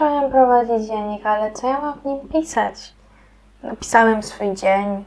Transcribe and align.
zacząłem 0.00 0.30
prowadzić 0.30 0.88
dziennik, 0.88 1.26
ale 1.26 1.52
co 1.52 1.68
ja 1.68 1.80
mam 1.80 2.00
w 2.00 2.04
nim 2.04 2.28
pisać? 2.28 2.92
Napisałem 3.62 4.22
swój 4.22 4.54
dzień, 4.54 5.04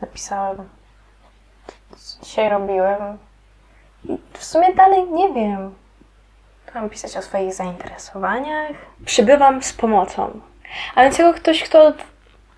napisałem, 0.00 0.68
co 1.96 2.24
dzisiaj 2.24 2.48
robiłem. 2.48 3.18
I 4.04 4.18
w 4.32 4.44
sumie 4.44 4.74
dalej 4.74 5.10
nie 5.10 5.32
wiem. 5.32 5.74
Mam 6.74 6.90
pisać 6.90 7.16
o 7.16 7.22
swoich 7.22 7.54
zainteresowaniach. 7.54 8.76
Przybywam 9.04 9.62
z 9.62 9.72
pomocą. 9.72 10.40
A 10.94 11.02
więc 11.02 11.18
jako 11.18 11.38
ktoś, 11.38 11.62
kto 11.62 11.86
od 11.86 11.96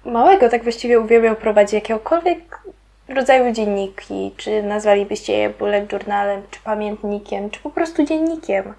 małego 0.05 0.49
tak 0.49 0.63
właściwie 0.63 1.01
uwielbiał 1.01 1.37
prowadzić 1.37 1.73
jakiegokolwiek 1.73 2.61
rodzaju 3.09 3.53
dzienniki, 3.53 4.35
czy 4.37 4.63
nazwalibyście 4.63 5.33
je 5.33 5.51
bullet 5.51 5.93
journalem, 5.93 6.43
czy 6.51 6.61
pamiętnikiem, 6.61 7.51
czy 7.51 7.61
po 7.61 7.71
prostu 7.71 8.05
dziennikiem, 8.05 8.75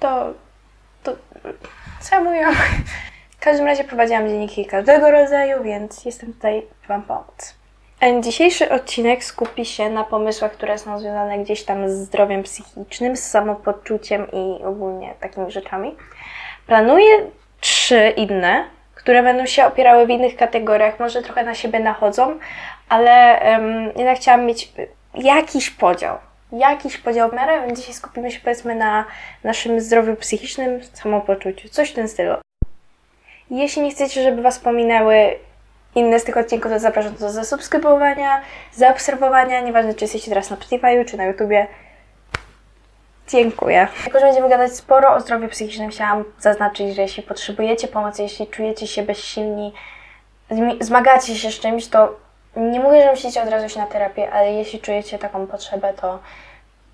to, 0.00 0.34
to 1.02 1.16
co 2.00 2.14
ja 2.14 2.20
mówię? 2.20 2.46
W 3.30 3.42
każdym 3.42 3.66
razie 3.66 3.84
prowadziłam 3.84 4.28
dzienniki 4.28 4.66
każdego 4.66 5.10
rodzaju, 5.10 5.62
więc 5.62 6.04
jestem 6.04 6.32
tutaj 6.32 6.62
Wam 6.88 7.02
pomóc. 7.02 7.54
Dzisiejszy 8.20 8.70
odcinek 8.70 9.24
skupi 9.24 9.64
się 9.64 9.90
na 9.90 10.04
pomysłach, 10.04 10.52
które 10.52 10.78
są 10.78 10.98
związane 10.98 11.38
gdzieś 11.38 11.64
tam 11.64 11.88
z 11.88 11.92
zdrowiem 11.92 12.42
psychicznym, 12.42 13.16
z 13.16 13.22
samopoczuciem 13.22 14.26
i 14.32 14.64
ogólnie 14.64 15.14
takimi 15.20 15.50
rzeczami. 15.50 15.96
Planuję 16.66 17.30
trzy 17.60 18.12
inne, 18.16 18.64
które 18.94 19.22
będą 19.22 19.46
się 19.46 19.64
opierały 19.64 20.06
w 20.06 20.10
innych 20.10 20.36
kategoriach, 20.36 21.00
może 21.00 21.22
trochę 21.22 21.44
na 21.44 21.54
siebie 21.54 21.80
nachodzą, 21.80 22.38
ale 22.88 23.40
um, 23.44 23.84
jednak 23.96 24.16
chciałam 24.16 24.46
mieć 24.46 24.72
jakiś 25.14 25.70
podział. 25.70 26.18
Jakiś 26.52 26.98
podział 26.98 27.30
w 27.30 27.32
miarę, 27.32 27.66
więc 27.66 27.78
dzisiaj 27.78 27.94
skupimy 27.94 28.30
się 28.30 28.40
powiedzmy 28.40 28.74
na 28.74 29.04
naszym 29.44 29.80
zdrowiu 29.80 30.16
psychicznym, 30.16 30.80
samopoczuciu, 30.94 31.68
coś 31.68 31.90
w 31.90 31.94
tym 31.94 32.08
stylu. 32.08 32.34
Jeśli 33.50 33.82
nie 33.82 33.90
chcecie, 33.90 34.22
żeby 34.22 34.42
Was 34.42 34.58
pominęły 34.58 35.38
inne 35.94 36.20
z 36.20 36.24
tych 36.24 36.36
odcinków, 36.36 36.72
to 36.72 36.78
zapraszam 36.78 37.14
do 37.14 37.30
zasubskrybowania, 37.30 38.40
zaobserwowania, 38.72 39.60
nieważne 39.60 39.94
czy 39.94 40.04
jesteście 40.04 40.28
teraz 40.28 40.50
na 40.50 40.56
Spotify 40.56 41.04
czy 41.04 41.16
na 41.16 41.24
YouTubie. 41.24 41.66
Dziękuję. 43.28 43.88
Jako, 44.06 44.20
że 44.20 44.26
będziemy 44.26 44.48
gadać 44.48 44.72
sporo 44.76 45.14
o 45.14 45.20
zdrowiu 45.20 45.48
psychicznym, 45.48 45.90
chciałam 45.90 46.24
zaznaczyć, 46.38 46.94
że 46.94 47.02
jeśli 47.02 47.22
potrzebujecie 47.22 47.88
pomocy, 47.88 48.22
jeśli 48.22 48.46
czujecie 48.46 48.86
się 48.86 49.02
bezsilni, 49.02 49.72
zmagacie 50.80 51.36
się 51.36 51.50
z 51.50 51.60
czymś, 51.60 51.88
to 51.88 52.16
nie 52.56 52.80
mówię, 52.80 53.02
że 53.02 53.10
musicie 53.10 53.42
od 53.42 53.48
razu 53.48 53.66
iść 53.66 53.76
na 53.76 53.86
terapię, 53.86 54.32
ale 54.32 54.52
jeśli 54.52 54.80
czujecie 54.80 55.18
taką 55.18 55.46
potrzebę, 55.46 55.92
to 55.92 56.18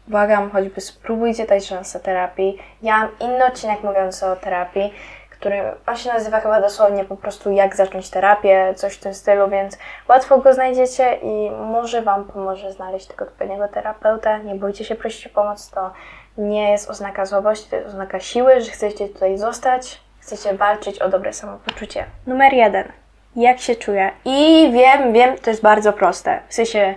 błagam, 0.09 0.51
choćby 0.51 0.81
spróbujcie 0.81 1.47
dać 1.47 1.67
szansę 1.67 2.01
terapii. 2.01 2.59
Ja 2.83 2.99
mam 2.99 3.09
inny 3.21 3.47
odcinek 3.47 3.83
mówiący 3.83 4.27
o 4.27 4.37
terapii, 4.37 4.95
który 5.31 5.63
on 5.87 5.97
się 5.97 6.13
nazywa 6.13 6.41
chyba 6.41 6.61
dosłownie 6.61 7.05
po 7.05 7.17
prostu 7.17 7.51
jak 7.51 7.77
zacząć 7.77 8.11
terapię, 8.11 8.75
coś 8.77 8.95
w 8.95 9.01
tym 9.01 9.15
stylu, 9.15 9.49
więc 9.49 9.79
łatwo 10.09 10.39
go 10.39 10.55
znajdziecie 10.55 11.19
i 11.23 11.51
może 11.51 12.03
Wam 12.03 12.25
pomoże 12.25 12.73
znaleźć 12.73 13.07
tego 13.07 13.25
odpowiedniego 13.25 13.69
terapeuta. 13.69 14.39
Nie 14.39 14.55
bójcie 14.55 14.85
się 14.85 14.95
prosić 14.95 15.27
o 15.27 15.31
pomoc, 15.31 15.71
to 15.71 15.91
nie 16.39 16.71
jest 16.73 16.91
oznaka 16.91 17.27
słabości, 17.27 17.71
to 17.71 17.77
jest 17.77 17.89
oznaka 17.89 18.21
siły, 18.21 18.61
że 18.61 18.71
chcecie 18.71 19.09
tutaj 19.09 19.39
zostać, 19.39 20.01
chcecie 20.21 20.55
walczyć 20.55 20.99
o 20.99 21.09
dobre 21.09 21.33
samopoczucie. 21.33 22.05
Numer 22.27 22.53
jeden. 22.53 23.06
Jak 23.37 23.61
się 23.61 23.77
czuję? 23.77 24.11
I 24.25 24.71
wiem, 24.73 25.13
wiem, 25.13 25.39
to 25.39 25.51
jest 25.51 25.63
bardzo 25.63 25.93
proste. 25.93 26.41
W 26.49 26.55
sensie 26.55 26.95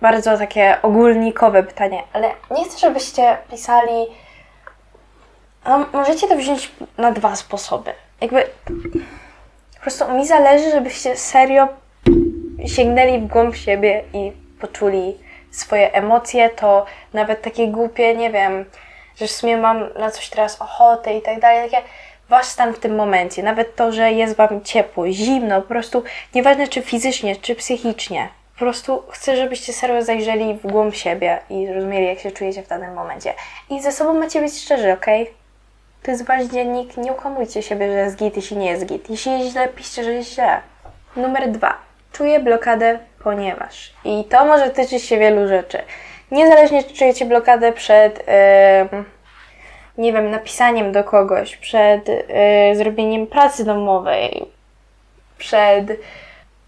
bardzo 0.00 0.38
takie 0.38 0.76
ogólnikowe 0.82 1.62
pytanie, 1.62 2.02
ale 2.12 2.30
nie 2.50 2.64
chcę, 2.64 2.78
żebyście 2.78 3.36
pisali 3.50 4.06
no, 5.66 5.86
możecie 5.92 6.28
to 6.28 6.36
wziąć 6.36 6.72
na 6.98 7.12
dwa 7.12 7.36
sposoby. 7.36 7.92
Jakby 8.20 8.44
po 9.74 9.80
prostu 9.80 10.12
mi 10.12 10.26
zależy, 10.26 10.70
żebyście 10.70 11.16
serio 11.16 11.68
sięgnęli 12.66 13.18
w 13.18 13.26
głąb 13.26 13.56
siebie 13.56 14.04
i 14.12 14.32
poczuli 14.60 15.18
swoje 15.50 15.92
emocje, 15.92 16.50
to 16.50 16.86
nawet 17.12 17.42
takie 17.42 17.68
głupie, 17.68 18.16
nie 18.16 18.30
wiem, 18.30 18.64
że 19.16 19.26
w 19.26 19.30
sumie 19.30 19.56
mam 19.56 19.92
na 19.98 20.10
coś 20.10 20.30
teraz 20.30 20.60
ochotę 20.60 21.16
i 21.16 21.22
tak 21.22 21.40
dalej, 21.40 21.70
takie 21.70 21.86
wasz 22.28 22.46
stan 22.46 22.74
w 22.74 22.78
tym 22.78 22.94
momencie, 22.94 23.42
nawet 23.42 23.76
to, 23.76 23.92
że 23.92 24.12
jest 24.12 24.36
wam 24.36 24.62
ciepło, 24.64 25.10
zimno, 25.10 25.62
po 25.62 25.68
prostu 25.68 26.02
nieważne 26.34 26.68
czy 26.68 26.82
fizycznie, 26.82 27.36
czy 27.36 27.54
psychicznie, 27.54 28.28
po 28.54 28.58
prostu 28.58 29.02
chcę, 29.10 29.36
żebyście 29.36 29.72
serio 29.72 30.02
zajrzeli 30.02 30.54
w 30.54 30.66
głąb 30.66 30.94
siebie 30.94 31.38
i 31.50 31.66
zrozumieli, 31.66 32.06
jak 32.06 32.18
się 32.18 32.30
czujecie 32.30 32.62
w 32.62 32.68
danym 32.68 32.94
momencie. 32.94 33.34
I 33.70 33.82
ze 33.82 33.92
sobą 33.92 34.14
macie 34.14 34.40
być 34.40 34.62
szczerzy, 34.62 34.92
ok? 34.92 35.06
To 36.02 36.10
jest 36.10 36.26
wasz 36.26 36.44
dziennik, 36.44 36.96
nie 36.96 37.12
ukłamujcie 37.12 37.62
siebie, 37.62 37.92
że 37.92 37.98
jest 37.98 38.16
git, 38.16 38.36
jeśli 38.36 38.56
nie 38.56 38.70
jest 38.70 38.86
git. 38.86 39.10
Jeśli 39.10 39.32
jest 39.32 39.52
źle, 39.52 39.68
piszcie, 39.68 40.04
że 40.04 40.12
jest 40.12 40.34
źle. 40.34 40.60
Numer 41.16 41.50
dwa. 41.50 41.78
Czuję 42.12 42.40
blokadę, 42.40 42.98
ponieważ. 43.24 43.92
I 44.04 44.24
to 44.24 44.44
może 44.44 44.70
tyczyć 44.70 45.02
się 45.02 45.18
wielu 45.18 45.48
rzeczy. 45.48 45.78
Niezależnie 46.30 46.84
czy 46.84 46.94
czujecie 46.94 47.24
blokadę 47.24 47.72
przed, 47.72 48.18
yy, 48.18 49.04
nie 49.98 50.12
wiem, 50.12 50.30
napisaniem 50.30 50.92
do 50.92 51.04
kogoś, 51.04 51.56
przed 51.56 52.08
yy, 52.08 52.76
zrobieniem 52.76 53.26
pracy 53.26 53.64
domowej, 53.64 54.46
przed 55.38 55.86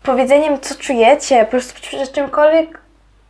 powiedzeniem, 0.03 0.61
co 0.61 0.75
czujecie, 0.75 1.45
po 1.45 1.51
prostu 1.51 1.81
przed 1.81 2.13
czymkolwiek, 2.13 2.81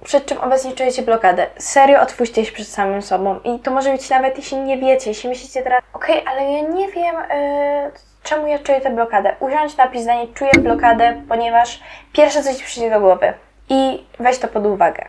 przed 0.04 0.26
czym 0.26 0.38
obecnie 0.38 0.72
czujecie 0.72 1.02
blokadę. 1.02 1.46
Serio 1.58 2.00
otwórzcie 2.00 2.44
się 2.44 2.52
przed 2.52 2.68
samym 2.68 3.02
sobą. 3.02 3.40
I 3.44 3.58
to 3.58 3.70
może 3.70 3.92
być 3.92 4.10
nawet, 4.10 4.36
jeśli 4.36 4.56
nie 4.56 4.78
wiecie, 4.78 5.10
jeśli 5.10 5.28
myślicie 5.28 5.62
teraz, 5.62 5.82
okej, 5.92 6.22
okay, 6.22 6.32
ale 6.32 6.52
ja 6.52 6.60
nie 6.60 6.88
wiem, 6.88 7.16
yy, 7.16 7.90
czemu 8.22 8.46
ja 8.46 8.58
czuję 8.58 8.80
tę 8.80 8.90
blokadę. 8.90 9.36
Usiądź, 9.40 9.76
napisz 9.76 10.02
zdanie, 10.02 10.26
czuję 10.34 10.50
blokadę, 10.58 11.22
ponieważ 11.28 11.80
pierwsze, 12.12 12.42
co 12.42 12.54
Ci 12.54 12.64
przyjdzie 12.64 12.90
do 12.90 13.00
głowy. 13.00 13.32
I 13.68 14.04
weź 14.18 14.38
to 14.38 14.48
pod 14.48 14.66
uwagę. 14.66 15.04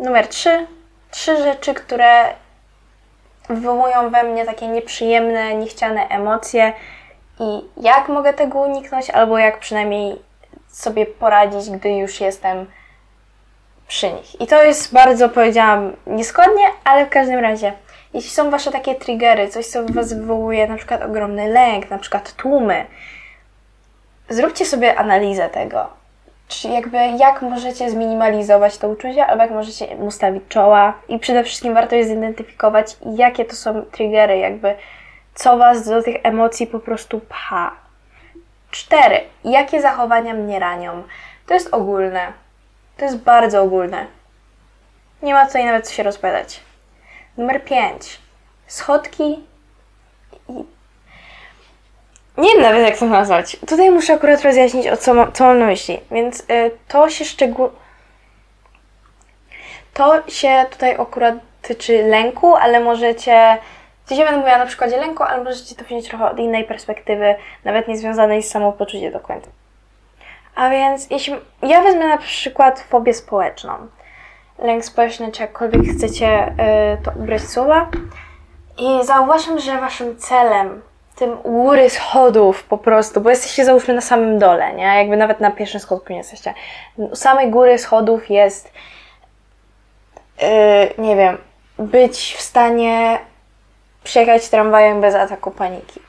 Numer 0.00 0.28
trzy. 0.28 0.66
Trzy 1.10 1.36
rzeczy, 1.36 1.74
które 1.74 2.24
wywołują 3.54 4.10
we 4.10 4.22
mnie 4.22 4.46
takie 4.46 4.68
nieprzyjemne, 4.68 5.54
niechciane 5.54 6.08
emocje 6.08 6.72
i 7.40 7.60
jak 7.76 8.08
mogę 8.08 8.32
tego 8.32 8.58
uniknąć, 8.58 9.10
albo 9.10 9.38
jak 9.38 9.58
przynajmniej 9.58 10.16
sobie 10.68 11.06
poradzić, 11.06 11.70
gdy 11.70 11.90
już 11.90 12.20
jestem 12.20 12.66
przy 13.88 14.12
nich. 14.12 14.40
I 14.40 14.46
to 14.46 14.62
jest 14.62 14.92
bardzo, 14.92 15.28
powiedziałam, 15.28 15.92
nieskładnie, 16.06 16.64
ale 16.84 17.06
w 17.06 17.10
każdym 17.10 17.40
razie, 17.40 17.72
jeśli 18.14 18.30
są 18.30 18.50
Wasze 18.50 18.70
takie 18.70 18.94
triggery, 18.94 19.48
coś, 19.48 19.66
co 19.66 19.82
w 19.82 19.92
Was 19.92 20.12
wywołuje 20.12 20.66
na 20.66 20.76
przykład 20.76 21.02
ogromny 21.02 21.48
lęk, 21.48 21.90
na 21.90 21.98
przykład 21.98 22.32
tłumy, 22.32 22.86
zróbcie 24.28 24.66
sobie 24.66 24.98
analizę 24.98 25.48
tego. 25.48 25.99
Czy 26.50 26.68
jakby 26.68 26.96
jak 26.96 27.42
możecie 27.42 27.90
zminimalizować 27.90 28.78
to 28.78 28.88
uczucie, 28.88 29.26
albo 29.26 29.42
jak 29.42 29.52
możecie 29.52 29.96
mu 29.96 30.10
stawić 30.10 30.42
czoła 30.48 30.94
i 31.08 31.18
przede 31.18 31.44
wszystkim 31.44 31.74
warto 31.74 31.96
jest 31.96 32.10
zidentyfikować, 32.10 32.96
jakie 33.16 33.44
to 33.44 33.56
są 33.56 33.82
triggery, 33.82 34.38
jakby 34.38 34.74
co 35.34 35.58
Was 35.58 35.88
do 35.88 36.02
tych 36.02 36.16
emocji 36.22 36.66
po 36.66 36.80
prostu 36.80 37.20
pcha. 37.20 37.72
Cztery. 38.70 39.20
Jakie 39.44 39.82
zachowania 39.82 40.34
mnie 40.34 40.58
ranią? 40.58 41.02
To 41.46 41.54
jest 41.54 41.74
ogólne. 41.74 42.32
To 42.96 43.04
jest 43.04 43.18
bardzo 43.18 43.62
ogólne. 43.62 44.06
Nie 45.22 45.34
ma 45.34 45.46
tutaj 45.46 45.64
nawet 45.64 45.88
co 45.88 45.94
się 45.94 46.02
rozpowiadać. 46.02 46.60
Numer 47.36 47.64
5. 47.64 48.20
Schodki 48.66 49.44
i... 50.48 50.64
Nie 52.40 52.52
wiem 52.52 52.62
nawet 52.62 52.82
jak 52.86 52.98
to 52.98 53.06
nazwać. 53.06 53.56
Tutaj 53.68 53.90
muszę 53.90 54.14
akurat 54.14 54.42
rozjaśnić, 54.42 54.86
o 54.88 54.96
co, 54.96 55.14
ma, 55.14 55.32
co 55.32 55.44
mam 55.44 55.58
na 55.58 55.66
myśli. 55.66 56.00
Więc 56.10 56.40
y, 56.40 56.70
to 56.88 57.10
się 57.10 57.24
szczegół... 57.24 57.70
To 59.94 60.30
się 60.30 60.66
tutaj 60.70 60.94
akurat 60.94 61.34
tyczy 61.62 62.02
lęku, 62.02 62.54
ale 62.54 62.80
możecie... 62.80 63.58
Dzisiaj 64.08 64.24
będę 64.24 64.40
mówiła 64.40 64.58
na 64.58 64.66
przykładzie 64.66 64.96
lęku, 64.96 65.22
ale 65.22 65.44
możecie 65.44 65.74
to 65.74 65.84
wziąć 65.84 66.08
trochę 66.08 66.30
od 66.30 66.38
innej 66.38 66.64
perspektywy, 66.64 67.34
nawet 67.64 67.88
nie 67.88 67.96
związanej 67.96 68.42
z 68.42 68.50
samopoczuciem 68.50 69.12
do 69.12 69.20
końca. 69.20 69.48
A 70.54 70.70
więc 70.70 71.10
jeśli 71.10 71.34
ja 71.62 71.82
wezmę 71.82 72.08
na 72.08 72.18
przykład 72.18 72.80
fobię 72.80 73.14
społeczną, 73.14 73.72
lęk 74.58 74.84
społeczny, 74.84 75.32
czy 75.32 75.42
jakkolwiek 75.42 75.82
chcecie 75.96 76.48
y, 76.48 77.04
to 77.04 77.10
ubrać 77.16 77.42
słowa, 77.42 77.88
i 78.78 79.06
zauważam, 79.06 79.58
że 79.58 79.80
waszym 79.80 80.16
celem, 80.16 80.82
tym 81.20 81.36
góry 81.36 81.90
schodów 81.90 82.64
po 82.64 82.78
prostu, 82.78 83.20
bo 83.20 83.30
jesteście 83.30 83.64
załóżmy 83.64 83.94
na 83.94 84.00
samym 84.00 84.38
dole, 84.38 84.72
nie? 84.72 84.84
Jakby 84.84 85.16
nawet 85.16 85.40
na 85.40 85.50
pierwszym 85.50 85.80
schodku 85.80 86.12
nie 86.12 86.18
jesteście. 86.18 86.54
U 86.96 87.16
samej 87.16 87.50
góry 87.50 87.78
schodów 87.78 88.30
jest, 88.30 88.72
yy, 90.42 90.48
nie 91.04 91.16
wiem, 91.16 91.38
być 91.78 92.34
w 92.38 92.40
stanie 92.40 93.18
przejechać 94.04 94.48
tramwajem 94.48 95.00
bez 95.00 95.14
ataku 95.14 95.50
paniki. 95.50 96.00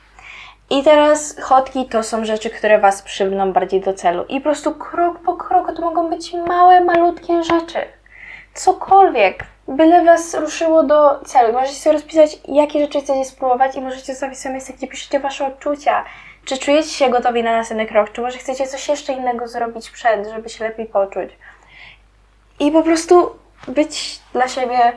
I 0.70 0.82
teraz 0.82 1.40
chodki 1.40 1.86
to 1.86 2.02
są 2.02 2.24
rzeczy, 2.24 2.50
które 2.50 2.78
Was 2.78 3.02
przywną 3.02 3.52
bardziej 3.52 3.80
do 3.80 3.94
celu. 3.94 4.24
I 4.28 4.40
po 4.40 4.44
prostu 4.44 4.74
krok 4.74 5.18
po 5.18 5.36
kroku 5.36 5.72
to 5.74 5.82
mogą 5.82 6.10
być 6.10 6.34
małe, 6.34 6.80
malutkie 6.80 7.42
rzeczy. 7.42 7.78
Cokolwiek. 8.54 9.44
Byle 9.68 10.04
Was 10.04 10.34
ruszyło 10.34 10.82
do 10.82 11.20
celu. 11.24 11.52
Możecie 11.52 11.74
sobie 11.74 11.92
rozpisać, 11.92 12.38
jakie 12.48 12.80
rzeczy 12.80 13.00
chcecie 13.00 13.24
spróbować 13.24 13.76
i 13.76 13.80
możecie 13.80 14.14
sobie 14.14 14.34
sobie 14.34 14.58
gdzie 14.76 14.86
piszecie 14.86 15.20
Wasze 15.20 15.46
odczucia. 15.46 16.04
Czy 16.44 16.58
czujecie 16.58 16.88
się 16.88 17.10
gotowi 17.10 17.42
na 17.42 17.56
następny 17.56 17.86
krok? 17.86 18.12
Czy 18.12 18.20
może 18.20 18.38
chcecie 18.38 18.66
coś 18.66 18.88
jeszcze 18.88 19.12
innego 19.12 19.48
zrobić 19.48 19.90
przed, 19.90 20.28
żeby 20.28 20.48
się 20.48 20.64
lepiej 20.64 20.86
poczuć? 20.86 21.30
I 22.60 22.70
po 22.70 22.82
prostu 22.82 23.36
być 23.68 24.20
dla 24.32 24.48
siebie 24.48 24.92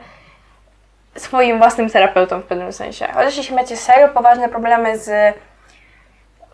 swoim 1.16 1.58
własnym 1.58 1.90
terapeutą 1.90 2.40
w 2.40 2.44
pewnym 2.44 2.72
sensie. 2.72 3.06
Chociaż 3.06 3.36
jeśli 3.36 3.54
macie 3.54 3.76
serio 3.76 4.08
poważne 4.08 4.48
problemy 4.48 4.98
z 4.98 5.36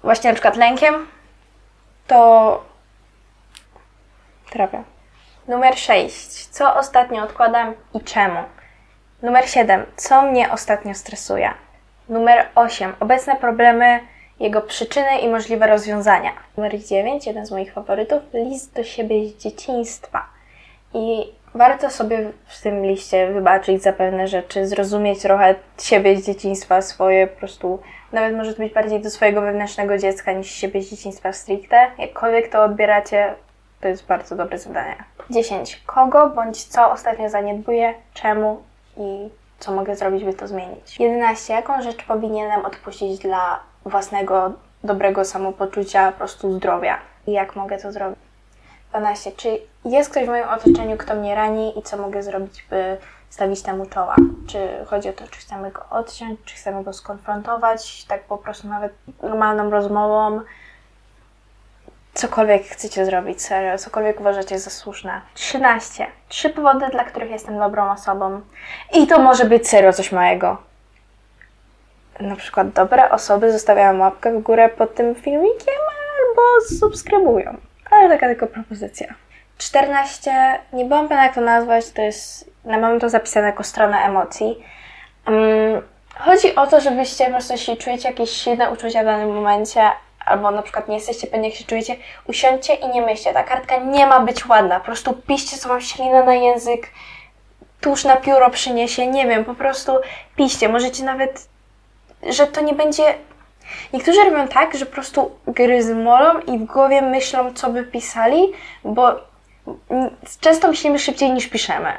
właśnie 0.03 0.31
na 0.31 0.35
przykład 0.35 0.57
lękiem, 0.57 1.07
to 2.07 2.65
terapia. 4.51 4.92
Numer 5.49 5.77
6. 5.77 6.49
Co 6.49 6.75
ostatnio 6.75 7.23
odkładam 7.23 7.75
i 7.95 8.01
czemu? 8.01 8.39
Numer 9.23 9.49
7. 9.49 9.87
Co 9.97 10.23
mnie 10.23 10.53
ostatnio 10.53 10.95
stresuje? 10.95 11.51
Numer 12.09 12.47
8. 12.55 12.93
Obecne 13.01 13.37
problemy, 13.37 14.01
jego 14.41 14.61
przyczyny 14.61 15.19
i 15.19 15.29
możliwe 15.29 15.67
rozwiązania. 15.67 16.31
Numer 16.57 16.85
9. 16.85 17.27
Jeden 17.27 17.47
z 17.47 17.51
moich 17.51 17.73
faworytów. 17.73 18.23
List 18.35 18.75
do 18.75 18.85
siebie 18.85 19.29
z 19.29 19.37
dzieciństwa. 19.37 20.27
I 20.95 21.33
warto 21.55 21.91
sobie 21.91 22.31
w 22.47 22.63
tym 22.63 22.85
liście 22.85 23.33
wybaczyć 23.33 23.83
za 23.83 23.93
pewne 23.93 24.29
rzeczy, 24.29 24.67
zrozumieć 24.67 25.23
trochę 25.23 25.55
siebie 25.81 26.17
z 26.17 26.27
dzieciństwa, 26.27 26.83
swoje 26.83 27.27
po 27.27 27.39
prostu, 27.39 27.83
nawet 28.13 28.37
może 28.37 28.55
to 28.55 28.63
być 28.63 28.73
bardziej 28.73 29.01
do 29.01 29.11
swojego 29.11 29.41
wewnętrznego 29.41 29.99
dziecka 29.99 30.33
niż 30.33 30.51
siebie 30.51 30.83
z 30.83 30.91
dzieciństwa 30.91 31.33
stricte. 31.33 31.91
Jakkolwiek 31.99 32.49
to 32.49 32.65
odbieracie, 32.65 33.35
to 33.81 33.89
jest 33.89 34.07
bardzo 34.07 34.37
dobre 34.37 34.59
zadanie. 34.59 34.97
10. 35.33 35.83
Kogo 35.87 36.29
bądź 36.29 36.65
co 36.65 36.91
ostatnio 36.91 37.31
zaniedbuję, 37.31 37.95
czemu 38.15 38.63
i 38.97 39.29
co 39.59 39.73
mogę 39.73 39.97
zrobić, 39.97 40.25
by 40.25 40.35
to 40.35 40.49
zmienić. 40.49 41.01
11. 41.01 41.55
Jaką 41.55 41.83
rzecz 41.83 42.05
powinienem 42.05 42.65
odpuścić 42.65 43.19
dla 43.19 43.61
własnego 43.85 44.53
dobrego 44.85 45.25
samopoczucia, 45.25 46.13
po 46.13 46.19
prostu 46.19 46.53
zdrowia 46.53 46.99
i 47.27 47.33
jak 47.33 47.57
mogę 47.57 47.79
to 47.79 47.93
zrobić. 47.93 48.19
12. 48.91 49.33
Czy 49.33 49.59
jest 49.85 50.11
ktoś 50.11 50.25
w 50.25 50.29
moim 50.29 50.49
otoczeniu, 50.49 50.97
kto 50.97 51.15
mnie 51.15 51.35
rani 51.35 51.79
i 51.79 51.83
co 51.83 51.97
mogę 51.97 52.23
zrobić, 52.23 52.67
by 52.71 52.97
stawić 53.31 53.63
temu 53.63 53.87
czoła? 53.87 54.17
Czy 54.47 54.69
chodzi 54.87 55.09
o 55.09 55.13
to, 55.13 55.25
czy 55.31 55.39
chcemy 55.39 55.71
go 55.71 55.83
odciąć, 55.91 56.41
czy 56.45 56.55
chcemy 56.55 56.85
go 56.85 56.93
skonfrontować, 56.93 58.05
tak 58.05 58.23
po 58.23 58.39
prostu 58.39 58.69
nawet 58.69 58.93
normalną 59.23 59.71
rozmową, 59.71 60.41
cokolwiek 62.15 62.63
chcecie 62.63 63.07
zrobić, 63.07 63.43
serio, 63.43 63.79
cokolwiek 63.79 64.21
uważacie 64.21 64.59
za 64.59 64.71
słuszne. 64.71 65.21
13. 65.35 66.07
Trzy 66.29 66.51
powody, 66.51 66.87
dla 66.89 67.05
których 67.05 67.31
jestem 67.31 67.59
dobrą 67.59 67.93
osobą. 67.93 68.41
I 68.95 69.07
to 69.07 69.19
może 69.19 69.45
być 69.45 69.69
serio 69.69 69.93
coś 69.93 70.13
małego. 70.13 70.57
Na 72.21 72.37
przykład 72.37 72.71
dobre 72.71 73.11
osoby 73.11 73.53
zostawiają 73.53 73.99
łapkę 73.99 74.39
w 74.39 74.43
górę 74.43 74.69
pod 74.69 74.95
tym 74.95 75.15
filmikiem 75.15 75.75
albo 76.19 76.43
subskrybują. 76.79 77.57
Ale 77.91 78.09
taka 78.09 78.27
tylko 78.27 78.47
propozycja. 78.47 79.15
14. 79.59 80.33
Nie 80.73 80.85
byłam 80.85 81.09
pewna 81.09 81.25
jak 81.25 81.35
to 81.35 81.41
nazwać, 81.41 81.91
to 81.91 82.03
jest, 82.03 82.51
mam 82.65 83.01
to 83.01 83.09
zapisane 83.09 83.47
jako 83.47 83.63
strona 83.63 84.07
emocji. 84.07 84.65
Um, 85.27 85.83
chodzi 86.19 86.55
o 86.55 86.67
to, 86.67 86.81
żebyście 86.81 87.25
po 87.25 87.31
prostu, 87.31 87.53
jeśli 87.53 87.77
czujecie 87.77 88.09
jakieś 88.09 88.31
silne 88.31 88.71
uczucia 88.71 89.03
w 89.03 89.05
danym 89.05 89.35
momencie, 89.35 89.81
albo 90.27 90.51
na 90.51 90.63
przykład 90.63 90.89
nie 90.89 90.95
jesteście 90.95 91.27
pewni, 91.27 91.49
jak 91.49 91.57
się 91.57 91.65
czujecie, 91.65 91.97
usiądźcie 92.27 92.75
i 92.75 92.89
nie 92.89 93.03
myślcie. 93.03 93.33
Ta 93.33 93.43
kartka 93.43 93.77
nie 93.77 94.07
ma 94.07 94.21
być 94.21 94.47
ładna. 94.47 94.81
Po 94.81 94.87
prostu 94.87 95.13
piszcie 95.13 95.57
sobie 95.57 95.81
ślinę 95.81 96.25
na 96.25 96.35
język, 96.35 96.91
tuż 97.81 98.05
na 98.05 98.17
pióro 98.17 98.51
przyniesie, 98.51 99.07
nie 99.07 99.27
wiem, 99.27 99.45
po 99.45 99.55
prostu 99.55 99.93
piszcie. 100.37 100.69
Możecie 100.69 101.05
nawet, 101.05 101.49
że 102.23 102.47
to 102.47 102.61
nie 102.61 102.73
będzie... 102.73 103.15
Niektórzy 103.93 104.25
robią 104.25 104.49
tak, 104.49 104.77
że 104.77 104.87
po 104.87 104.93
prostu 104.93 105.31
gryzmolą 105.47 106.41
i 106.41 106.59
w 106.59 106.65
głowie 106.65 107.03
myślą, 107.03 107.55
co 107.55 107.71
by 107.71 107.85
pisali, 107.85 108.53
bo 108.85 109.15
często 110.41 110.69
myślimy 110.69 110.99
szybciej 110.99 111.31
niż 111.31 111.49
piszemy. 111.49 111.93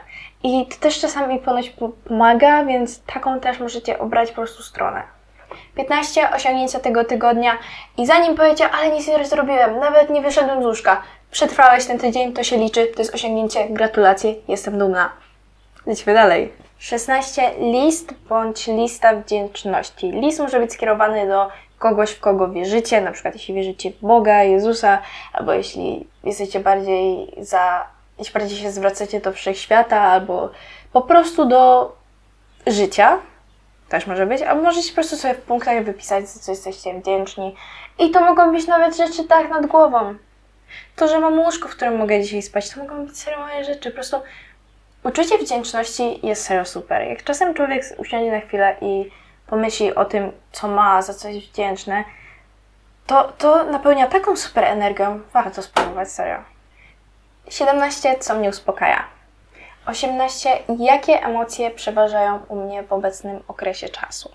I 0.43 0.67
to 0.67 0.75
też 0.75 0.99
czasami 0.99 1.39
ponoć 1.39 1.73
pomaga, 2.07 2.65
więc 2.65 3.03
taką 3.03 3.39
też 3.39 3.59
możecie 3.59 3.99
obrać 3.99 4.29
po 4.29 4.35
prostu 4.35 4.63
stronę. 4.63 5.03
15 5.75 6.31
osiągnięcia 6.31 6.79
tego 6.79 7.05
tygodnia 7.05 7.57
i 7.97 8.05
zanim 8.05 8.35
powiedział, 8.35 8.69
ale 8.73 8.91
nic 8.91 9.07
nie 9.07 9.25
zrobiłem, 9.25 9.79
nawet 9.79 10.09
nie 10.09 10.21
wyszedłem 10.21 10.63
z 10.63 10.65
łóżka, 10.65 11.01
przetrwałeś 11.31 11.85
ten 11.85 11.99
tydzień, 11.99 12.33
to 12.33 12.43
się 12.43 12.57
liczy, 12.57 12.87
to 12.87 13.01
jest 13.01 13.15
osiągnięcie, 13.15 13.69
gratulacje, 13.69 14.35
jestem 14.47 14.79
dumna. 14.79 15.09
Lecimy 15.85 16.13
dalej. 16.13 16.53
16. 16.79 17.51
List 17.59 18.13
bądź 18.29 18.67
lista 18.67 19.15
wdzięczności. 19.15 20.11
List 20.11 20.39
może 20.39 20.59
być 20.59 20.73
skierowany 20.73 21.27
do 21.27 21.47
kogoś, 21.79 22.11
w 22.11 22.19
kogo 22.19 22.47
wierzycie, 22.47 23.01
na 23.01 23.11
przykład 23.11 23.33
jeśli 23.33 23.53
wierzycie 23.53 23.91
w 23.91 23.99
Boga, 24.01 24.43
Jezusa, 24.43 24.99
albo 25.33 25.53
jeśli 25.53 26.07
jesteście 26.23 26.59
bardziej 26.59 27.35
za, 27.37 27.87
jeśli 28.19 28.33
bardziej 28.33 28.57
się 28.57 28.71
zwracacie 28.71 29.19
do 29.19 29.31
wszechświata, 29.31 30.01
albo 30.01 30.49
po 30.93 31.01
prostu 31.01 31.45
do 31.45 31.91
życia, 32.67 33.19
też 33.89 34.07
może 34.07 34.25
być, 34.25 34.41
a 34.41 34.55
możecie 34.55 34.89
po 34.89 34.95
prostu 34.95 35.15
sobie 35.15 35.33
w 35.33 35.41
punktach 35.41 35.83
wypisać, 35.83 36.29
za 36.29 36.39
co 36.39 36.51
jesteście 36.51 36.99
wdzięczni. 36.99 37.55
I 37.99 38.11
to 38.11 38.21
mogą 38.21 38.51
być 38.51 38.67
nawet 38.67 38.97
rzeczy 38.97 39.23
tak 39.23 39.49
nad 39.49 39.65
głową. 39.65 40.15
To, 40.95 41.07
że 41.07 41.19
mam 41.19 41.39
łóżko, 41.39 41.69
w 41.69 41.71
którym 41.71 41.97
mogę 41.97 42.21
dzisiaj 42.21 42.41
spać, 42.41 42.69
to 42.69 42.79
mogą 42.79 43.05
być 43.05 43.17
serio 43.17 43.39
małe 43.39 43.63
rzeczy. 43.63 43.89
Po 43.89 43.95
prostu 43.95 44.17
uczucie 45.03 45.37
wdzięczności 45.37 46.27
jest 46.27 46.45
serio 46.45 46.65
super. 46.65 47.07
Jak 47.07 47.23
czasem 47.23 47.53
człowiek 47.53 47.83
usiądzie 47.97 48.31
na 48.31 48.39
chwilę 48.39 48.75
i 48.81 49.11
pomyśli 49.47 49.95
o 49.95 50.05
tym, 50.05 50.31
co 50.51 50.67
ma, 50.67 51.01
za 51.01 51.13
co 51.13 51.27
jest 51.27 51.47
wdzięczny, 51.47 52.03
to, 53.07 53.33
to 53.37 53.63
napełnia 53.63 54.07
taką 54.07 54.35
super 54.35 54.63
energią. 54.63 55.19
Warto 55.33 55.61
spróbować, 55.61 56.11
serio. 56.11 56.37
17. 57.49 58.15
Co 58.19 58.35
mnie 58.35 58.49
uspokaja? 58.49 59.05
18. 59.85 60.49
Jakie 60.79 61.23
emocje 61.23 61.71
przeważają 61.71 62.39
u 62.47 62.55
mnie 62.55 62.83
w 62.83 62.93
obecnym 62.93 63.39
okresie 63.47 63.89
czasu? 63.89 64.31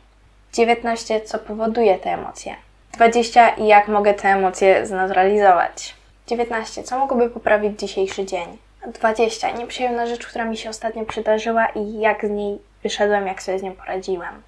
19. 0.52 1.20
Co 1.20 1.38
powoduje 1.38 1.98
te 1.98 2.10
emocje? 2.10 2.54
20. 2.92 3.56
Jak 3.56 3.88
mogę 3.88 4.14
te 4.14 4.28
emocje 4.28 4.86
zneutralizować? 4.86 5.94
19. 6.26 6.82
Co 6.82 6.98
mogłoby 6.98 7.30
poprawić 7.30 7.80
dzisiejszy 7.80 8.24
dzień? 8.24 8.58
20. 8.86 9.50
Nieprzyjemna 9.50 10.06
rzecz, 10.06 10.26
która 10.26 10.44
mi 10.44 10.56
się 10.56 10.70
ostatnio 10.70 11.04
przydarzyła 11.04 11.66
i 11.66 11.98
jak 11.98 12.26
z 12.26 12.30
niej 12.30 12.58
wyszedłem, 12.82 13.26
jak 13.26 13.42
sobie 13.42 13.58
z 13.58 13.62
nią 13.62 13.72
poradziłem. 13.72 14.42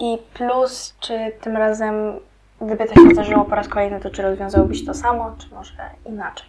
I 0.00 0.18
plus, 0.34 0.94
czy 1.00 1.32
tym 1.40 1.56
razem, 1.56 2.20
gdyby 2.60 2.86
to 2.86 2.94
się 2.94 3.10
zdarzyło 3.12 3.44
po 3.44 3.54
raz 3.54 3.68
kolejny, 3.68 4.00
to 4.00 4.10
czy 4.10 4.22
rozwiązałbyś 4.22 4.86
to 4.86 4.94
samo, 4.94 5.34
czy 5.38 5.54
może 5.54 5.90
inaczej? 6.06 6.48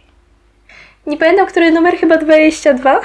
Nie 1.06 1.16
pamiętam, 1.16 1.46
który 1.46 1.70
numer, 1.70 1.96
chyba 1.96 2.16
22. 2.16 3.00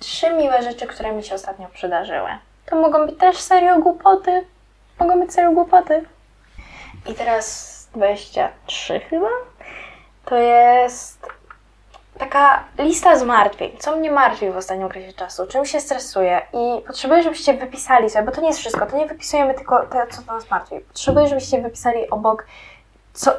Trzy 0.00 0.30
miłe 0.30 0.62
rzeczy, 0.62 0.86
które 0.86 1.12
mi 1.12 1.22
się 1.22 1.34
ostatnio 1.34 1.68
przydarzyły. 1.68 2.28
To 2.66 2.76
mogą 2.76 3.06
być 3.06 3.18
też 3.18 3.36
serio 3.38 3.78
głupoty. 3.78 4.44
Mogą 5.00 5.20
być 5.20 5.32
serio 5.32 5.52
głupoty. 5.52 6.04
I 7.06 7.14
teraz 7.14 7.88
23 7.94 9.00
chyba. 9.00 9.28
To 10.24 10.36
jest 10.36 11.26
taka 12.18 12.64
lista 12.78 13.16
zmartwień. 13.16 13.76
Co 13.78 13.96
mnie 13.96 14.10
martwi 14.10 14.50
w 14.50 14.56
ostatnim 14.56 14.86
okresie 14.86 15.12
czasu? 15.12 15.46
Czym 15.46 15.64
się 15.64 15.80
stresuję? 15.80 16.42
I 16.52 16.82
potrzebuję, 16.86 17.22
żebyście 17.22 17.54
wypisali 17.54 18.10
sobie, 18.10 18.24
bo 18.24 18.32
to 18.32 18.40
nie 18.40 18.48
jest 18.48 18.60
wszystko. 18.60 18.86
To 18.86 18.96
nie 18.96 19.06
wypisujemy 19.06 19.54
tylko 19.54 19.86
to, 19.86 19.98
co 20.10 20.32
nas 20.32 20.50
martwi. 20.50 20.80
Potrzebuję, 20.80 21.26
żebyście 21.28 21.62
wypisali 21.62 22.10
obok, 22.10 22.46
co... 23.12 23.32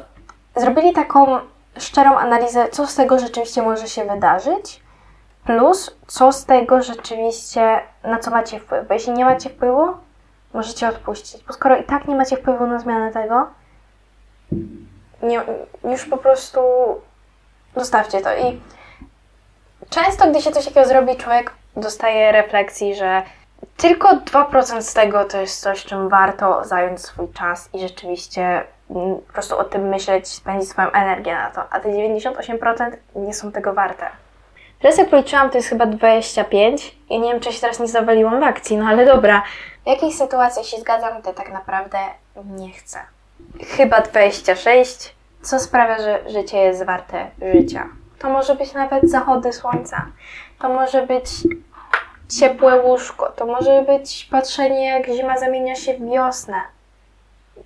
Zrobili 0.56 0.92
taką 0.92 1.38
szczerą 1.78 2.18
analizę, 2.18 2.68
co 2.68 2.86
z 2.86 2.94
tego 2.94 3.18
rzeczywiście 3.18 3.62
może 3.62 3.88
się 3.88 4.04
wydarzyć 4.04 4.81
Plus, 5.46 5.96
co 6.06 6.32
z 6.32 6.44
tego 6.44 6.82
rzeczywiście, 6.82 7.80
na 8.04 8.18
co 8.18 8.30
macie 8.30 8.60
wpływ? 8.60 8.88
Bo 8.88 8.94
jeśli 8.94 9.12
nie 9.12 9.24
macie 9.24 9.50
wpływu, 9.50 9.86
możecie 10.54 10.88
odpuścić. 10.88 11.44
Bo 11.44 11.52
skoro 11.52 11.76
i 11.76 11.84
tak 11.84 12.08
nie 12.08 12.14
macie 12.14 12.36
wpływu 12.36 12.66
na 12.66 12.78
zmianę 12.78 13.12
tego, 13.12 13.46
nie, 15.22 15.42
już 15.84 16.04
po 16.04 16.16
prostu 16.16 16.60
zostawcie 17.76 18.20
to. 18.20 18.36
I 18.36 18.60
często, 19.90 20.30
gdy 20.30 20.42
się 20.42 20.50
coś 20.50 20.64
takiego 20.64 20.88
zrobi, 20.88 21.16
człowiek 21.16 21.52
dostaje 21.76 22.32
refleksji, 22.32 22.94
że 22.94 23.22
tylko 23.76 24.08
2% 24.16 24.82
z 24.82 24.94
tego 24.94 25.24
to 25.24 25.40
jest 25.40 25.60
coś, 25.60 25.84
czym 25.84 26.08
warto 26.08 26.64
zająć 26.64 27.00
swój 27.00 27.28
czas 27.32 27.68
i 27.74 27.80
rzeczywiście 27.80 28.64
mm, 28.90 29.16
po 29.26 29.32
prostu 29.32 29.58
o 29.58 29.64
tym 29.64 29.88
myśleć, 29.88 30.28
spędzić 30.28 30.70
swoją 30.70 30.90
energię 30.90 31.34
na 31.34 31.50
to, 31.50 31.64
a 31.70 31.80
te 31.80 31.88
98% 31.88 32.92
nie 33.16 33.34
są 33.34 33.52
tego 33.52 33.74
warte. 33.74 34.21
Teraz 34.82 34.98
jak 34.98 35.08
policzyłam, 35.08 35.50
to 35.50 35.58
jest 35.58 35.68
chyba 35.68 35.86
25. 35.86 36.96
I 37.08 37.20
nie 37.20 37.32
wiem, 37.32 37.40
czy 37.40 37.52
się 37.52 37.60
teraz 37.60 37.80
nie 37.80 37.88
zawaliłam 37.88 38.40
w 38.40 38.42
akcji, 38.42 38.76
no 38.76 38.86
ale 38.86 39.06
dobra. 39.06 39.42
W 39.84 39.86
jakiej 39.86 40.12
sytuacji 40.12 40.64
się 40.64 40.76
zgadzam, 40.80 41.22
to 41.22 41.32
tak 41.32 41.52
naprawdę 41.52 41.98
nie 42.44 42.72
chcę. 42.72 42.98
Chyba 43.76 44.00
26. 44.00 45.14
Co 45.42 45.58
sprawia, 45.58 45.98
że 45.98 46.30
życie 46.30 46.58
jest 46.58 46.84
warte 46.84 47.30
życia? 47.54 47.88
To 48.18 48.30
może 48.30 48.54
być 48.54 48.72
nawet 48.72 49.10
zachody 49.10 49.52
słońca. 49.52 50.06
To 50.58 50.68
może 50.68 51.06
być 51.06 51.26
ciepłe 52.38 52.80
łóżko, 52.80 53.32
to 53.36 53.46
może 53.46 53.82
być 53.82 54.28
patrzenie, 54.30 54.88
jak 54.88 55.06
zima 55.06 55.38
zamienia 55.38 55.74
się 55.74 55.94
w 55.94 56.10
wiosnę. 56.10 56.60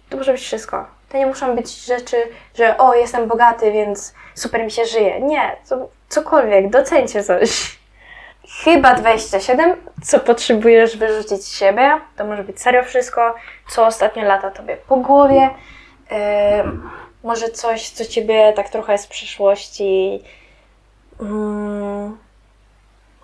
To 0.09 0.17
może 0.17 0.33
być 0.33 0.41
wszystko. 0.41 0.87
To 1.09 1.19
nie 1.19 1.27
muszą 1.27 1.57
być 1.57 1.85
rzeczy, 1.85 2.17
że 2.55 2.79
o, 2.79 2.95
jestem 2.95 3.29
bogaty, 3.29 3.73
więc 3.73 4.15
super 4.35 4.65
mi 4.65 4.71
się 4.71 4.85
żyje. 4.85 5.21
Nie, 5.21 5.57
to 5.69 5.89
cokolwiek, 6.09 6.71
docencie 6.71 7.23
coś. 7.25 7.79
Chyba 8.65 8.95
27, 8.95 9.77
co 10.03 10.21
potrzebujesz 10.21 10.97
wyrzucić 10.97 11.45
z 11.45 11.59
siebie. 11.59 12.01
To 12.17 12.25
może 12.25 12.45
być 12.45 12.61
serio 12.61 12.83
wszystko, 12.85 13.35
co 13.69 13.87
ostatnio 13.87 14.25
lata 14.25 14.51
tobie 14.51 14.77
po 14.89 14.97
głowie. 14.97 15.51
Yy, 16.11 16.17
może 17.23 17.49
coś, 17.49 17.91
co 17.91 18.05
ciebie 18.05 18.53
tak 18.53 18.69
trochę 18.69 18.99
z 18.99 19.07
przeszłości 19.07 20.23
yy, 21.21 21.27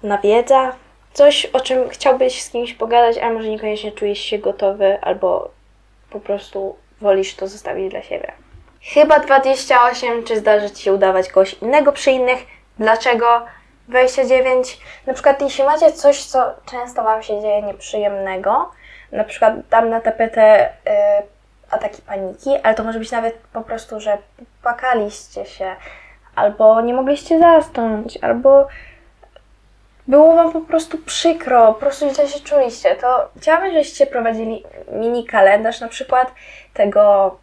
nawiedza. 0.02 0.72
Coś, 1.12 1.46
o 1.46 1.60
czym 1.60 1.88
chciałbyś 1.88 2.42
z 2.42 2.50
kimś 2.50 2.74
pogadać, 2.74 3.18
ale 3.18 3.34
może 3.34 3.48
niekoniecznie 3.48 3.92
czujesz 3.92 4.18
się 4.18 4.38
gotowy, 4.38 4.98
albo 5.00 5.50
po 6.10 6.20
prostu 6.20 6.76
wolisz 7.02 7.34
to 7.34 7.48
zostawić 7.48 7.90
dla 7.90 8.02
siebie. 8.02 8.32
Chyba 8.82 9.18
28, 9.20 10.24
czy 10.24 10.36
zdarzy 10.36 10.70
Ci 10.70 10.82
się 10.82 10.92
udawać 10.92 11.28
kogoś 11.28 11.54
innego 11.54 11.92
przy 11.92 12.10
innych? 12.10 12.38
Dlaczego? 12.78 13.46
29. 13.88 14.80
Na 15.06 15.14
przykład 15.14 15.42
jeśli 15.42 15.64
macie 15.64 15.92
coś, 15.92 16.24
co 16.24 16.54
często 16.70 17.02
Wam 17.02 17.22
się 17.22 17.40
dzieje 17.40 17.62
nieprzyjemnego, 17.62 18.70
na 19.12 19.24
przykład 19.24 19.54
dam 19.70 19.90
na 19.90 20.00
tapetę 20.00 20.68
y, 20.68 20.70
ataki 21.70 22.02
paniki, 22.02 22.50
ale 22.62 22.74
to 22.74 22.84
może 22.84 22.98
być 22.98 23.10
nawet 23.10 23.34
po 23.52 23.60
prostu, 23.60 24.00
że 24.00 24.18
płakaliście 24.62 25.46
się, 25.46 25.76
albo 26.36 26.80
nie 26.80 26.94
mogliście 26.94 27.38
zasnąć, 27.38 28.18
albo 28.22 28.68
było 30.12 30.34
Wam 30.34 30.52
po 30.52 30.60
prostu 30.60 30.98
przykro, 30.98 31.74
po 31.74 31.80
prostu 31.80 32.14
źle 32.14 32.28
się 32.28 32.40
czuliście, 32.40 32.94
to 32.94 33.28
chciałabym, 33.36 33.72
żebyście 33.72 34.06
prowadzili 34.06 34.64
mini 34.92 35.26
kalendarz 35.26 35.80
na 35.80 35.88
przykład 35.88 36.34
tego, 36.74 37.36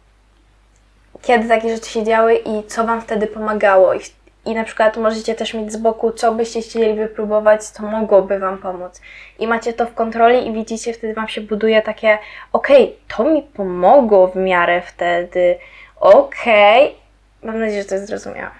kiedy 1.22 1.48
takie 1.48 1.74
rzeczy 1.74 1.90
się 1.90 2.04
działy 2.04 2.36
i 2.36 2.66
co 2.66 2.84
Wam 2.84 3.00
wtedy 3.00 3.26
pomagało. 3.26 3.94
I, 3.94 4.00
i 4.44 4.54
na 4.54 4.64
przykład 4.64 4.96
możecie 4.96 5.34
też 5.34 5.54
mieć 5.54 5.72
z 5.72 5.76
boku, 5.76 6.12
co 6.12 6.32
byście 6.32 6.60
chcieli 6.60 6.94
wypróbować, 6.94 7.64
co 7.64 7.82
mogłoby 7.82 8.38
Wam 8.38 8.58
pomóc. 8.58 9.00
I 9.38 9.46
macie 9.46 9.72
to 9.72 9.86
w 9.86 9.94
kontroli 9.94 10.46
i 10.46 10.52
widzicie, 10.52 10.92
wtedy 10.92 11.14
Wam 11.14 11.28
się 11.28 11.40
buduje 11.40 11.82
takie, 11.82 12.18
okej, 12.52 12.84
okay, 12.84 13.16
to 13.16 13.24
mi 13.24 13.42
pomogło 13.42 14.28
w 14.28 14.36
miarę 14.36 14.82
wtedy, 14.86 15.58
okej. 16.00 16.84
Okay. 16.84 17.00
Mam 17.42 17.60
nadzieję, 17.60 17.82
że 17.82 17.88
to 17.88 17.94
jest 17.94 18.06
zrozumiałe. 18.06 18.50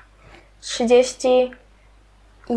30 0.60 1.50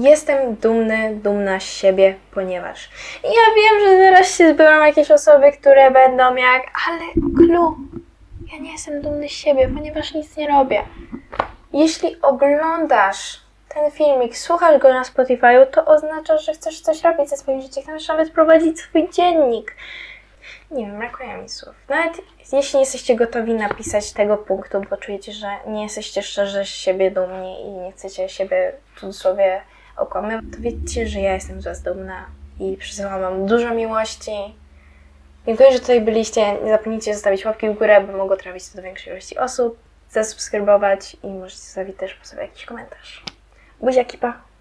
jestem 0.02 0.56
dumny, 0.56 1.16
dumna 1.16 1.60
z 1.60 1.64
siebie, 1.64 2.16
ponieważ 2.34 2.90
ja 3.24 3.30
wiem, 3.56 3.80
że 3.80 3.98
zaraz 3.98 4.38
się 4.38 4.54
zbiorą 4.54 4.86
jakieś 4.86 5.12
osoby, 5.12 5.52
które 5.52 5.92
będą 5.92 6.36
jak, 6.36 6.64
ale 6.90 7.02
klu, 7.38 7.78
ja 8.54 8.60
nie 8.60 8.72
jestem 8.72 9.02
dumny 9.02 9.30
z 9.30 9.32
siebie, 9.32 9.70
ponieważ 9.76 10.14
nic 10.14 10.38
nie 10.38 10.48
robię. 10.48 10.84
Jeśli 11.74 12.22
oglądasz 12.22 13.40
ten 13.74 13.92
filmik, 13.92 14.38
słuchasz 14.38 14.82
go 14.82 14.94
na 14.94 15.04
Spotify, 15.04 15.68
to 15.72 15.86
oznacza, 15.86 16.38
że 16.38 16.54
chcesz 16.54 16.82
coś 16.82 17.04
robić 17.04 17.30
ze 17.30 17.38
swoim 17.38 17.62
życiem, 17.62 17.84
chcesz 17.84 18.08
nawet 18.08 18.32
prowadzić 18.32 18.80
swój 18.80 19.10
dziennik. 19.10 19.76
Nie 20.72 20.86
wiem, 20.86 20.98
brakuje 20.98 21.38
mi 21.38 21.50
słów. 21.50 21.76
Nawet 21.90 22.22
jeśli 22.54 22.78
nie 22.78 22.84
jesteście 22.84 23.16
gotowi 23.16 23.54
napisać 23.54 24.14
tego 24.14 24.38
punktu, 24.38 24.82
bo 24.90 24.98
czujecie, 24.98 25.32
że 25.32 25.48
nie 25.68 25.84
jesteście 25.84 26.22
szczerze 26.22 26.66
z 26.66 26.68
siebie 26.68 27.12
dumni 27.12 27.62
i 27.62 27.72
nie 27.72 27.92
chcecie 27.92 28.30
siebie 28.30 28.74
w 28.96 29.00
cudzysłowie 29.00 29.62
okłamywać, 29.98 30.46
to 30.52 30.58
wiecie, 30.60 31.08
że 31.08 31.20
ja 31.20 31.34
jestem 31.34 31.62
z 31.62 31.66
Was 31.66 31.82
dumna 31.82 32.26
i 32.60 32.78
przysyłam 32.78 33.22
Wam 33.22 33.46
dużo 33.46 33.74
miłości. 33.74 34.32
Dziękuję, 35.46 35.72
że 35.72 35.80
tutaj 35.80 36.02
byliście. 36.02 36.54
Nie 36.64 36.70
zapomnijcie 36.70 37.14
zostawić 37.14 37.46
łapki 37.46 37.70
w 37.70 37.78
górę, 37.78 38.02
by 38.02 38.14
mogło 38.14 38.38
trafić 38.38 38.70
to 38.70 38.76
do 38.76 38.82
większej 38.82 39.14
ilości 39.14 39.38
osób, 39.38 39.78
zasubskrybować 40.10 41.18
i 41.24 41.28
możecie 41.28 41.62
zostawić 41.62 41.98
też 41.98 42.14
po 42.14 42.26
sobie 42.26 42.42
jakiś 42.42 42.66
komentarz. 42.66 43.24
Buziaki, 43.82 44.18
pa! 44.18 44.53